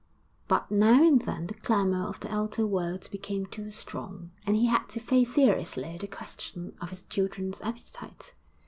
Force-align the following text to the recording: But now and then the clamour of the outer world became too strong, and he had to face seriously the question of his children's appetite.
But 0.47 0.71
now 0.71 1.03
and 1.03 1.21
then 1.21 1.45
the 1.45 1.53
clamour 1.53 2.07
of 2.07 2.21
the 2.21 2.33
outer 2.33 2.65
world 2.65 3.07
became 3.11 3.45
too 3.45 3.69
strong, 3.69 4.31
and 4.47 4.55
he 4.55 4.65
had 4.65 4.89
to 4.89 4.99
face 4.99 5.35
seriously 5.35 5.95
the 5.99 6.07
question 6.07 6.73
of 6.81 6.89
his 6.89 7.03
children's 7.03 7.61
appetite. 7.61 8.33